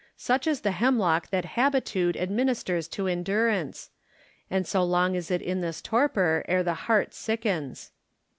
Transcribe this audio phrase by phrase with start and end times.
[0.17, 3.91] Such is the hemlock that habitude administers to endurance;
[4.49, 7.91] and so long is it in this torpor ere the heart sickens.